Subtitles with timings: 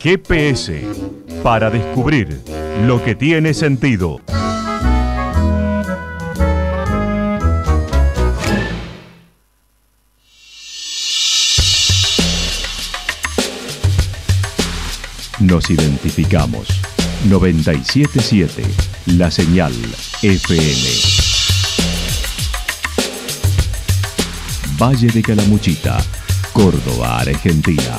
[0.00, 0.82] GPS
[1.42, 2.40] para descubrir
[2.86, 4.20] lo que tiene sentido.
[15.40, 16.68] Nos identificamos.
[17.28, 18.62] 977
[19.16, 19.72] La Señal
[20.22, 21.22] FM.
[24.78, 25.98] Valle de Calamuchita,
[26.52, 27.98] Córdoba, Argentina.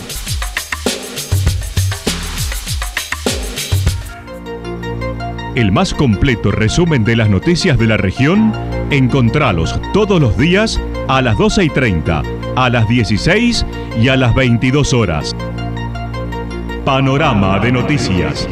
[5.55, 8.53] El más completo resumen de las noticias de la región,
[8.91, 12.21] encontralos todos los días a las 12 y 30,
[12.55, 13.65] a las 16
[13.99, 15.35] y a las 22 horas.
[16.85, 18.47] Panorama de Noticias.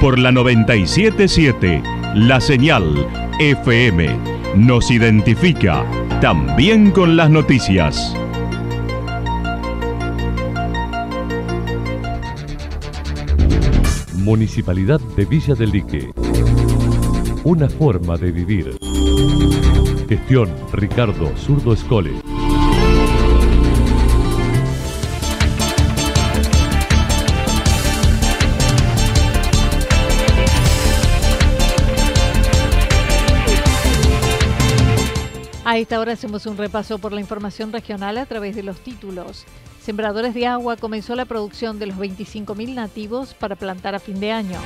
[0.00, 1.82] Por la 977,
[2.14, 3.06] la señal
[3.40, 4.08] FM
[4.56, 5.84] nos identifica
[6.20, 8.14] también con las noticias.
[14.28, 16.12] Municipalidad de Villa del Lique.
[17.44, 18.76] Una forma de vivir.
[20.06, 22.27] Gestión Ricardo Zurdo Escole.
[35.68, 39.44] A esta hora hacemos un repaso por la información regional a través de los títulos.
[39.82, 44.32] Sembradores de Agua comenzó la producción de los 25.000 nativos para plantar a fin de
[44.32, 44.58] año.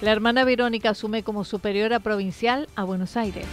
[0.00, 3.46] La hermana Verónica asume como superiora provincial a Buenos Aires.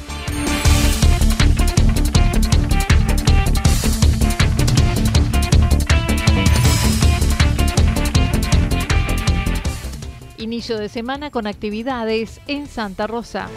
[10.37, 13.47] Inicio de semana con actividades en Santa Rosa.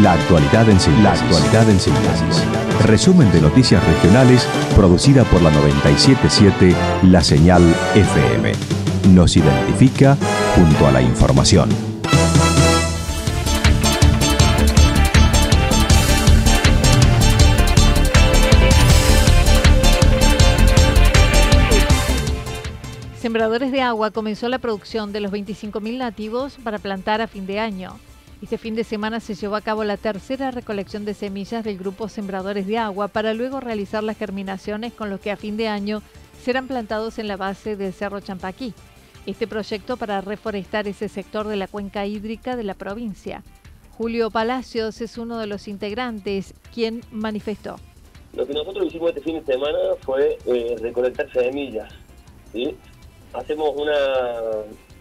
[0.00, 2.44] La actualidad en síntesis.
[2.86, 6.74] Resumen de noticias regionales producida por la 977
[7.10, 7.62] La Señal
[7.94, 8.52] FM.
[9.10, 10.16] Nos identifica
[10.56, 11.91] junto a la información.
[23.22, 27.60] Sembradores de Agua comenzó la producción de los 25.000 nativos para plantar a fin de
[27.60, 28.00] año.
[28.42, 32.08] Este fin de semana se llevó a cabo la tercera recolección de semillas del grupo
[32.08, 36.02] Sembradores de Agua para luego realizar las germinaciones con los que a fin de año
[36.42, 38.74] serán plantados en la base del Cerro Champaquí.
[39.24, 43.44] Este proyecto para reforestar ese sector de la cuenca hídrica de la provincia.
[43.96, 47.76] Julio Palacios es uno de los integrantes quien manifestó.
[48.34, 51.94] Lo que nosotros hicimos este fin de semana fue eh, recolectar semillas.
[53.32, 53.94] Hacemos una,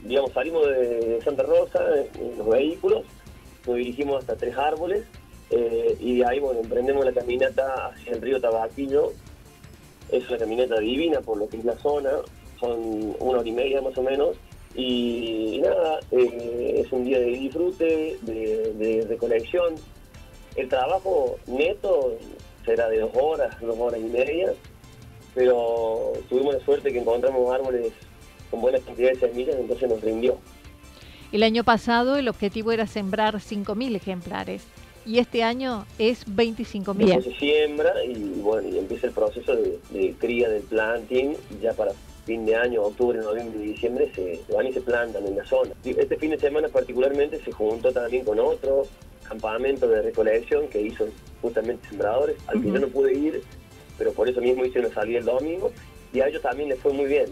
[0.04, 1.84] digamos, salimos de Santa Rosa
[2.20, 3.04] en los vehículos
[3.66, 5.06] nos dirigimos hasta tres árboles
[5.52, 9.12] eh, y de ahí bueno, emprendemos la caminata hacia el río Tabaquillo.
[10.12, 12.10] Es una caminata divina por lo que es la zona,
[12.60, 14.38] son una hora y media más o menos.
[14.74, 19.76] Y, nada, eh, es un día de disfrute, de, recolección.
[20.56, 22.18] El trabajo neto
[22.66, 24.54] será de dos horas, dos horas y media,
[25.36, 27.92] pero tuvimos la suerte que encontramos árboles
[28.52, 30.38] con buena cantidad de semillas, entonces nos rindió.
[31.32, 34.64] El año pasado el objetivo era sembrar 5.000 ejemplares
[35.06, 37.24] y este año es 25.000.
[37.24, 41.94] Se siembra y bueno, y empieza el proceso de, cría del planting ya para
[42.26, 45.72] fin de año, octubre, noviembre y diciembre se, van y se plantan en la zona.
[45.84, 48.84] Este fin de semana particularmente se juntó también con otro
[49.24, 51.08] campamento de recolección que hizo
[51.42, 53.42] justamente sembradores, al que yo no pude ir,
[53.98, 55.72] pero por eso mismo hice una salida el domingo
[56.14, 57.28] y a ellos también les fue muy bien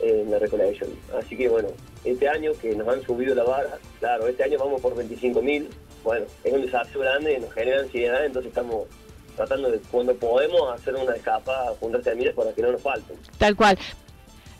[0.00, 0.90] en la recolección.
[1.18, 1.68] Así que bueno,
[2.04, 5.66] este año que nos han subido la vara, claro, este año vamos por 25.000,
[6.04, 8.86] bueno, es un desafío grande, nos genera ansiedad, entonces estamos
[9.36, 13.16] tratando de cuando podemos hacer una escapa, juntar semillas para que no nos falten.
[13.38, 13.78] Tal cual.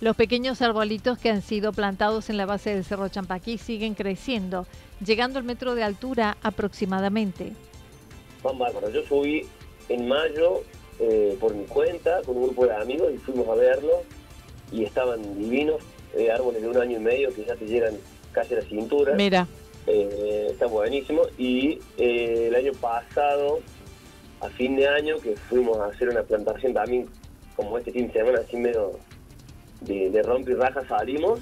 [0.00, 4.66] Los pequeños arbolitos que han sido plantados en la base del Cerro Champaquí siguen creciendo,
[5.04, 7.52] llegando al metro de altura aproximadamente.
[8.42, 9.44] Juan Bárbaro, yo subí
[9.88, 10.62] en mayo
[11.00, 14.02] eh, por mi cuenta con un grupo de amigos y fuimos a verlo
[14.72, 15.82] y estaban divinos,
[16.14, 17.94] eh, árboles de un año y medio que ya te llegan
[18.32, 19.14] casi a la cintura.
[19.14, 19.46] Mira.
[19.86, 21.22] Eh, está buenísimo.
[21.38, 23.60] Y eh, el año pasado,
[24.40, 27.06] a fin de año, que fuimos a hacer una plantación también,
[27.56, 28.98] como este fin de semana, así medio
[29.80, 31.40] de, de rompe y raja salimos,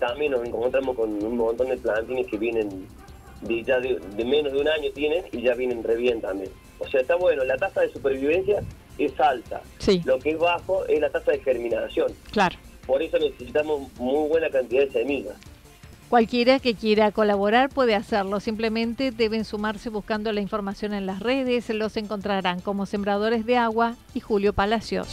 [0.00, 2.86] también nos encontramos con un montón de plantines que vienen
[3.42, 6.50] de, ya de, menos de un año tienen y ya vienen re bien también.
[6.78, 8.62] O sea, está bueno, la tasa de supervivencia
[9.06, 9.62] es alta.
[10.04, 12.12] Lo que es bajo es la tasa de germinación.
[12.30, 12.56] Claro.
[12.86, 15.36] Por eso necesitamos muy buena cantidad de semillas.
[16.08, 21.68] Cualquiera que quiera colaborar puede hacerlo, simplemente deben sumarse buscando la información en las redes,
[21.70, 25.06] los encontrarán como Sembradores de Agua y Julio Palacios.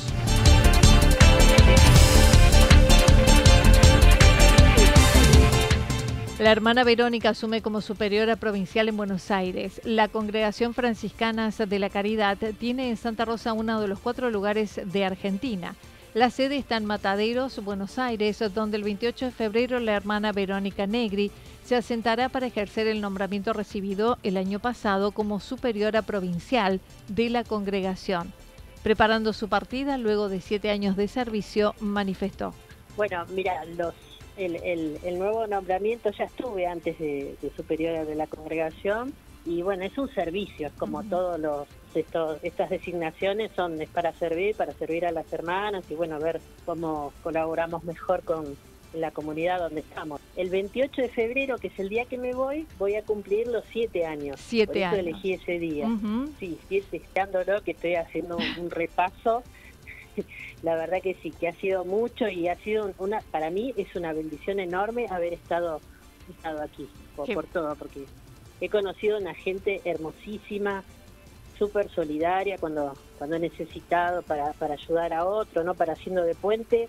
[6.39, 9.81] La hermana Verónica asume como superiora provincial en Buenos Aires.
[9.83, 14.79] La Congregación Franciscana de la Caridad tiene en Santa Rosa uno de los cuatro lugares
[14.83, 15.73] de Argentina.
[16.13, 20.85] La sede está en Mataderos, Buenos Aires, donde el 28 de febrero la hermana Verónica
[20.85, 21.31] Negri
[21.65, 27.45] se asentará para ejercer el nombramiento recibido el año pasado como superiora provincial de la
[27.45, 28.31] congregación.
[28.83, 32.53] Preparando su partida luego de siete años de servicio, manifestó.
[32.95, 33.93] Bueno, mira, los,
[34.37, 39.13] el, nuevo nombramiento ya estuve antes de, superiora de la congregación
[39.45, 41.67] y bueno, es un servicio, es como todos los
[42.43, 47.11] estas designaciones son es para servir, para servir a las hermanas y bueno, ver cómo
[47.23, 48.55] colaboramos mejor con
[48.93, 50.21] la comunidad donde estamos.
[50.35, 53.65] El 28 de febrero, que es el día que me voy, voy a cumplir los
[53.71, 54.39] siete años.
[54.39, 54.99] Siete Por eso años.
[54.99, 55.87] elegí ese día.
[56.39, 59.43] Sí, sí, deseándolo, que estoy haciendo un, repaso.
[60.63, 63.95] La verdad que sí, que ha sido mucho y ha sido una, para mí es
[63.95, 65.81] una bendición enorme haber estado,
[66.29, 68.05] estado aquí, por, por todo, porque
[68.61, 70.83] he conocido una gente hermosísima,
[71.57, 75.73] súper solidaria cuando, cuando he necesitado para, para ayudar a otro, ¿no?
[75.73, 76.87] Para haciendo de puente,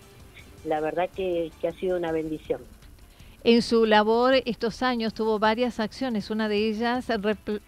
[0.65, 2.61] la verdad que, ha sido una bendición.
[3.43, 7.07] En su labor estos años tuvo varias acciones, una de ellas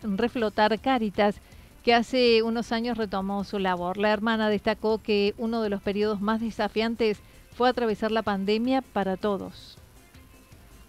[0.01, 1.35] reflotar Cáritas,
[1.83, 3.97] que hace unos años retomó su labor.
[3.97, 7.21] La hermana destacó que uno de los periodos más desafiantes
[7.53, 9.77] fue atravesar la pandemia para todos.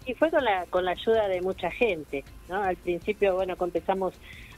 [0.05, 2.61] Y fue con la, con la ayuda de mucha gente, ¿no?
[2.61, 4.13] Al principio, bueno, empezamos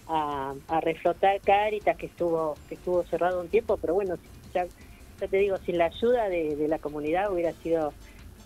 [0.08, 4.16] a, reflotar Caritas, que estuvo, que estuvo cerrado un tiempo, pero bueno,
[4.54, 4.66] ya,
[5.20, 7.94] te digo, sin la ayuda de, la comunidad hubiera sido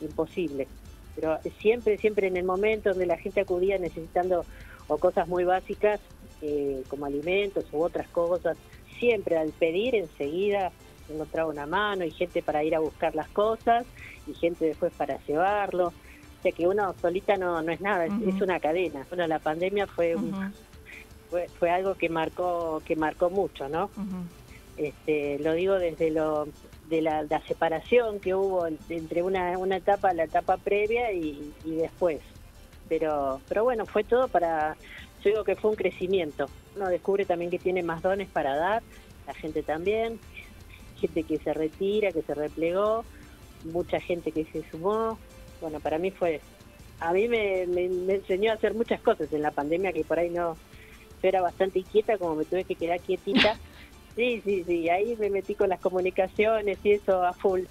[0.02, 0.68] imposible.
[1.16, 4.46] Pero siempre, siempre en el momento donde la gente acudía necesitando
[4.88, 6.00] o cosas muy básicas,
[6.42, 8.58] eh, como alimentos u otras cosas,
[9.00, 10.72] siempre al pedir enseguida
[11.10, 13.86] encontraba una mano y gente para ir a buscar las cosas
[14.28, 15.88] y gente después para llevarlo.
[15.88, 19.06] O sea que uno solita no, no es nada, es, una cadena.
[19.10, 20.54] Bueno, la pandemia fue un,
[21.58, 23.90] fue, algo que marcó que marcó mucho, ¿no?
[24.80, 26.48] este, lo digo desde lo
[26.90, 32.22] de la, separación que hubo entre una, una etapa, la etapa previa y, después.
[32.88, 34.76] Pero, pero bueno, fue todo para,
[35.24, 36.48] yo digo que fue un crecimiento.
[36.76, 38.84] Uno descubre también que tiene más dones para dar,
[39.28, 40.20] la gente también,
[41.00, 43.04] gente que se retira, que se replegó,
[43.66, 45.18] mucha gente que se sumó.
[45.62, 46.42] Bueno, para mí fue,
[47.00, 50.30] a mí me, me enseñó a hacer muchas cosas en la pandemia que por ahí
[50.30, 50.56] no,
[51.22, 53.58] yo era bastante inquieta, como me tuve que quedar quietita.
[54.16, 57.62] Sí, sí, sí, ahí me metí con las comunicaciones y eso a full.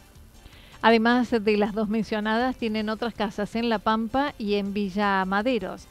[0.81, 5.89] Además de las dos mencionadas, tienen otras casas en La Pampa y en Villa Maderos.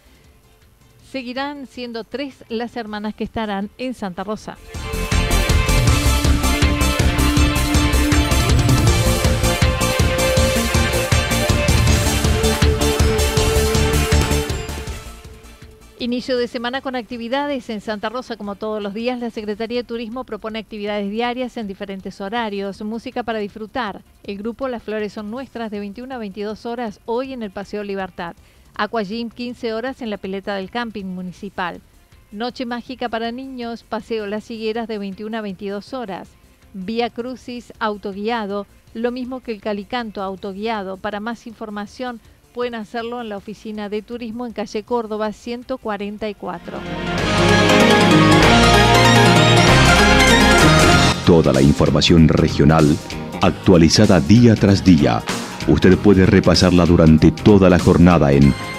[1.12, 4.58] Seguirán siendo tres las hermanas que estarán en Santa Rosa.
[16.00, 19.88] Inicio de semana con actividades en Santa Rosa, como todos los días, la Secretaría de
[19.88, 24.04] Turismo propone actividades diarias en diferentes horarios, música para disfrutar.
[24.24, 27.84] El grupo Las Flores son nuestras de 21 a 22 horas hoy en el Paseo
[27.84, 28.36] Libertad.
[28.78, 31.82] Aquagym 15 horas en la pileta del camping municipal.
[32.32, 36.30] Noche mágica para niños, Paseo Las Higueras de 21 a 22 horas.
[36.74, 40.98] Vía Crucis autoguiado, lo mismo que el Calicanto autoguiado.
[40.98, 42.22] Para más información,
[42.54, 46.78] pueden hacerlo en la oficina de turismo en calle Córdoba 144.
[51.26, 52.96] Toda la información regional
[53.42, 55.24] actualizada día tras día.
[55.68, 58.54] Usted puede repasarla durante toda la jornada en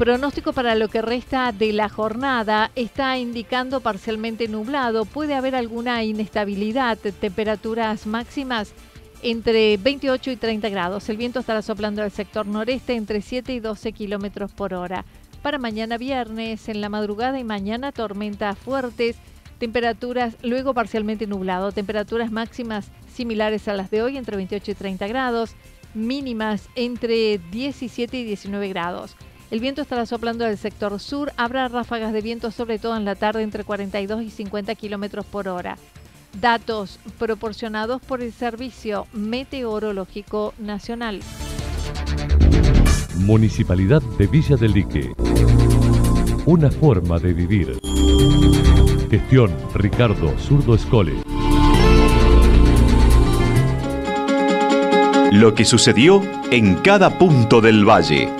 [0.00, 5.04] Pronóstico para lo que resta de la jornada está indicando parcialmente nublado.
[5.04, 8.72] Puede haber alguna inestabilidad, temperaturas máximas
[9.20, 11.06] entre 28 y 30 grados.
[11.10, 15.04] El viento estará soplando al sector noreste entre 7 y 12 kilómetros por hora.
[15.42, 19.16] Para mañana viernes, en la madrugada y mañana, tormentas fuertes,
[19.58, 25.06] temperaturas luego parcialmente nublado, temperaturas máximas similares a las de hoy entre 28 y 30
[25.08, 25.50] grados,
[25.92, 29.14] mínimas entre 17 y 19 grados.
[29.50, 31.32] El viento estará soplando del sector sur.
[31.36, 35.48] Habrá ráfagas de viento, sobre todo en la tarde, entre 42 y 50 kilómetros por
[35.48, 35.76] hora.
[36.40, 41.20] Datos proporcionados por el Servicio Meteorológico Nacional.
[43.16, 45.12] Municipalidad de Villa del Lique.
[46.46, 47.80] Una forma de vivir.
[49.10, 51.14] Gestión Ricardo Zurdo Escole.
[55.32, 58.39] Lo que sucedió en cada punto del valle.